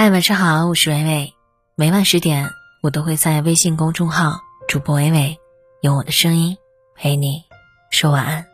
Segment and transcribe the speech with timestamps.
[0.00, 1.34] 嗨，晚上好，我是伟伟。
[1.74, 2.50] 每晚十点，
[2.84, 5.36] 我都会在微信公众号“主播伟伟”
[5.82, 6.56] 用我的声音
[6.94, 7.42] 陪你
[7.90, 8.46] 说晚安。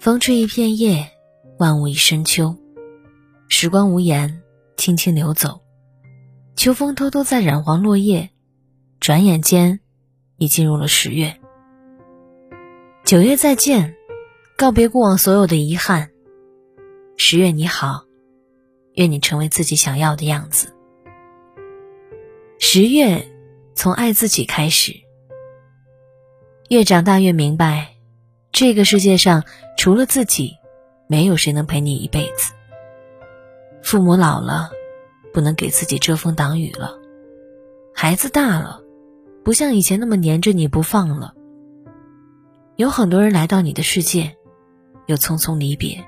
[0.00, 1.12] 风吹一片叶，
[1.60, 2.56] 万物一深秋。
[3.48, 4.42] 时光无言，
[4.76, 5.60] 轻轻流走。
[6.56, 8.30] 秋风偷偷在染黄落叶，
[8.98, 9.78] 转眼间
[10.38, 11.38] 已进入了十月。
[13.04, 13.94] 九月再见，
[14.58, 16.10] 告别过往所有的遗憾。
[17.16, 18.06] 十月你好。
[18.94, 20.74] 愿你成为自己想要的样子。
[22.58, 23.28] 十月，
[23.74, 24.94] 从爱自己开始。
[26.68, 27.96] 越长大越明白，
[28.50, 29.44] 这个世界上
[29.76, 30.56] 除了自己，
[31.06, 32.52] 没有谁能陪你一辈子。
[33.82, 34.70] 父母老了，
[35.32, 36.98] 不能给自己遮风挡雨了；
[37.94, 38.80] 孩子大了，
[39.44, 41.34] 不像以前那么黏着你不放了。
[42.76, 44.36] 有很多人来到你的世界，
[45.06, 46.02] 又匆匆离别。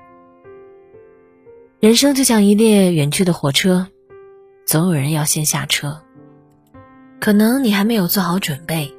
[1.81, 3.87] 人生就像一列远去的火车，
[4.65, 6.01] 总有人要先下车。
[7.19, 8.93] 可能你还没有做好准备，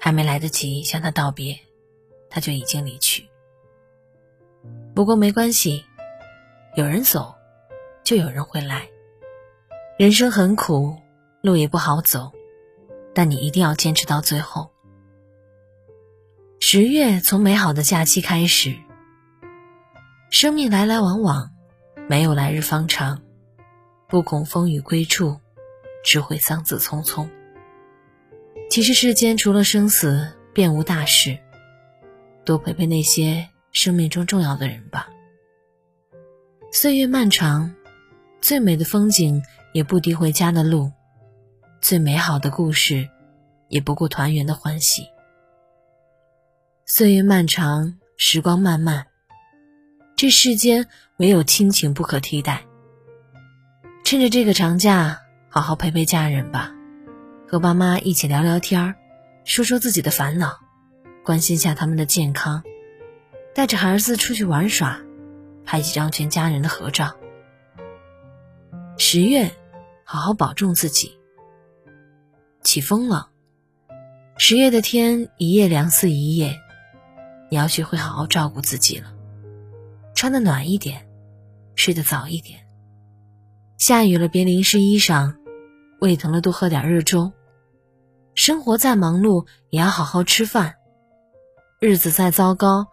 [0.00, 1.58] 还没来得及向他道别，
[2.30, 3.28] 他就已经离去。
[4.94, 5.84] 不过没关系，
[6.76, 7.34] 有人走，
[8.02, 8.88] 就有人会来。
[9.98, 10.96] 人生很苦，
[11.42, 12.32] 路也不好走，
[13.14, 14.70] 但你一定要坚持到最后。
[16.58, 18.74] 十月从美好的假期开始，
[20.30, 21.50] 生命来来往往。
[22.08, 23.20] 没有来日方长，
[24.08, 25.38] 不恐风雨归处，
[26.02, 27.28] 只会桑梓匆匆。
[28.70, 31.38] 其实世间除了生死，便无大事。
[32.46, 35.10] 多陪陪那些生命中重要的人吧。
[36.72, 37.74] 岁月漫长，
[38.40, 39.42] 最美的风景
[39.74, 40.90] 也不敌回家的路，
[41.82, 43.06] 最美好的故事，
[43.68, 45.06] 也不过团圆的欢喜。
[46.86, 49.07] 岁月漫长，时光漫漫。
[50.18, 50.88] 这世间
[51.18, 52.64] 唯有亲情不可替代。
[54.02, 56.72] 趁着这个长假，好好陪陪家人吧，
[57.46, 58.96] 和爸妈一起聊聊天儿，
[59.44, 60.58] 说说自己的烦恼，
[61.24, 62.64] 关心下他们的健康，
[63.54, 64.98] 带着孩子出去玩耍，
[65.64, 67.14] 拍几张全家人的合照。
[68.96, 69.52] 十月，
[70.02, 71.16] 好好保重自己。
[72.64, 73.30] 起风了，
[74.36, 76.58] 十月的天一夜凉似一夜，
[77.52, 79.12] 你要学会好好照顾自己了。
[80.18, 81.08] 穿的暖一点，
[81.76, 82.66] 睡得早一点。
[83.76, 85.36] 下雨了别淋湿衣裳，
[86.00, 87.32] 胃疼了多喝点热粥。
[88.34, 90.74] 生活再忙碌也要好好吃饭，
[91.78, 92.88] 日子再糟糕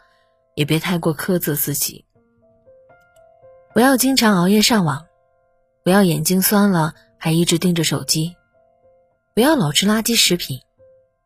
[0.54, 2.06] 也别太过苛责自己。
[3.74, 5.08] 不要经常熬夜上网，
[5.84, 8.36] 不要眼睛酸了还一直盯着手机，
[9.34, 10.60] 不要老吃垃圾食品，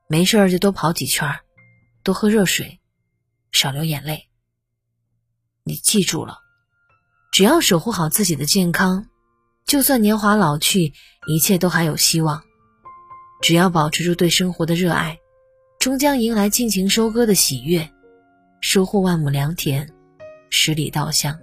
[0.08, 1.30] 没事就多跑几圈，
[2.04, 2.80] 多喝热水，
[3.52, 4.29] 少流眼泪。
[5.64, 6.40] 你记住了，
[7.32, 9.08] 只要守护好自己的健康，
[9.66, 10.94] 就算年华老去，
[11.28, 12.42] 一切都还有希望。
[13.42, 15.20] 只要保持住对生活的热爱，
[15.80, 17.90] 终将迎来尽情收割的喜悦，
[18.62, 19.88] 收获万亩良田，
[20.50, 21.40] 十里稻香。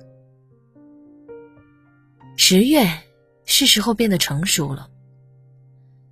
[2.37, 2.87] 十月
[3.45, 4.91] 是时候变得成熟了。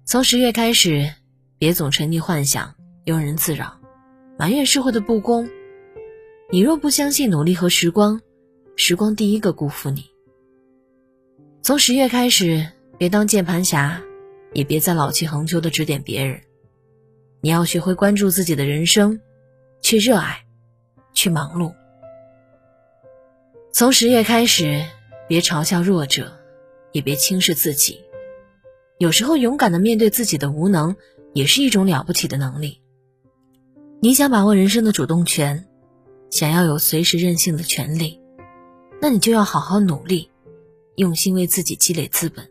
[0.06, 1.12] 从十月开始，
[1.58, 3.78] 别总沉溺幻想，庸人自扰，
[4.38, 5.48] 埋怨社会的不公。
[6.54, 8.20] 你若不相信努力和时光，
[8.76, 10.04] 时光第一个辜负你。
[11.62, 12.64] 从十月开始，
[12.96, 14.00] 别当键盘侠，
[14.52, 16.40] 也别再老气横秋的指点别人。
[17.40, 19.20] 你要学会关注自己的人生，
[19.82, 20.44] 去热爱，
[21.12, 21.74] 去忙碌。
[23.72, 24.84] 从十月开始，
[25.26, 26.32] 别嘲笑弱者，
[26.92, 28.00] 也别轻视自己。
[28.98, 30.94] 有时候，勇敢的面对自己的无能，
[31.32, 32.80] 也是一种了不起的能力。
[33.98, 35.66] 你想把握人生的主动权。
[36.34, 38.18] 想要有随时任性的权利，
[39.00, 40.30] 那你就要好好努力，
[40.96, 42.50] 用心为自己积累资本。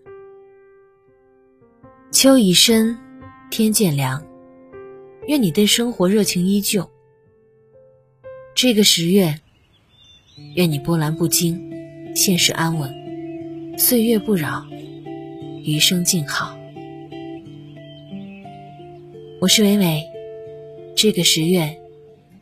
[2.09, 2.97] 秋已深，
[3.51, 4.25] 天渐凉，
[5.27, 6.89] 愿你对生活热情依旧。
[8.55, 9.41] 这个十月，
[10.55, 14.65] 愿你波澜不惊，现实安稳，岁月不扰，
[15.65, 16.57] 余生静好。
[19.41, 20.03] 我是伟伟，
[20.95, 21.82] 这个十月。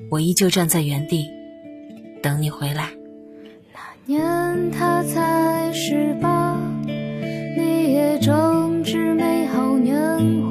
[0.10, 1.30] 我依旧站在原地，
[2.22, 2.90] 等你回来。
[3.74, 9.96] 那年他才十八，你也正值美好年
[10.42, 10.51] 华。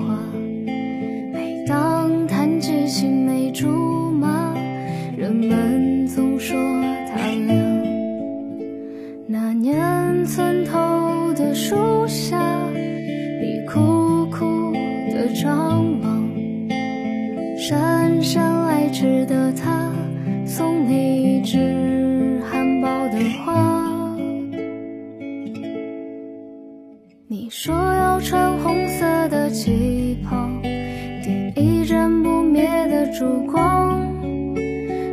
[28.22, 34.06] 穿红色的旗袍，点一盏不灭的烛光。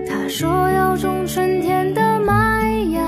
[0.08, 3.02] 他说要种春天的麦芽，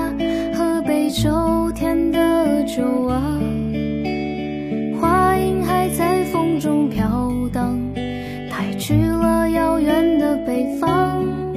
[0.54, 3.38] 喝杯秋天的酒啊。
[5.00, 7.78] 话音还在风中飘荡，
[8.50, 11.49] 太去了遥远的北方。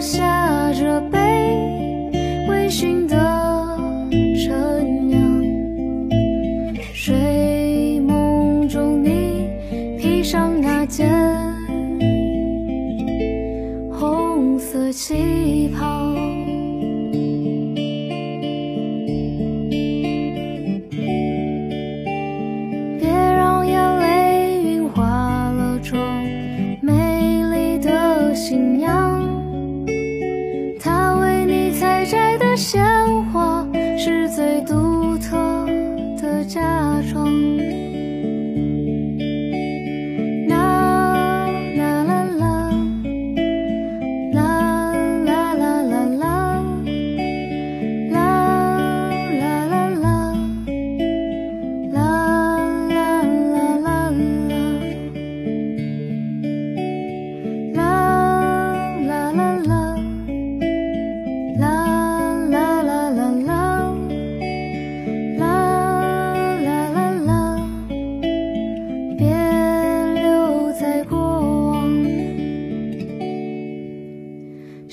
[0.00, 1.18] 下这杯
[2.48, 3.16] 微醺的
[4.36, 5.20] 陈酿，
[6.92, 9.48] 睡梦中你
[9.98, 11.08] 披上那件。
[13.90, 16.25] 红色旗袍。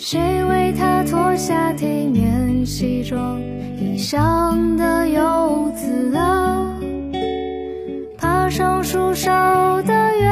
[0.05, 3.39] 谁为他脱下体面西装？
[3.79, 6.77] 异乡的游子啊，
[8.17, 9.31] 爬上树梢
[9.83, 10.27] 的月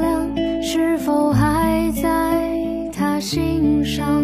[0.00, 2.10] 亮，是否还在
[2.96, 4.19] 他心上？